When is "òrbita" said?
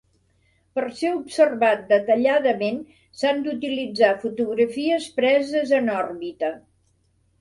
5.99-6.55